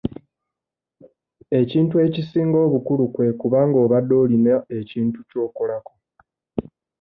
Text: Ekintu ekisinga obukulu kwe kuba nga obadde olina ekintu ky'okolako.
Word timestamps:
Ekintu 1.59 1.95
ekisinga 2.05 2.57
obukulu 2.65 3.03
kwe 3.13 3.27
kuba 3.39 3.59
nga 3.67 3.77
obadde 3.85 4.15
olina 4.23 4.55
ekintu 4.79 5.19
ky'okolako. 5.29 5.93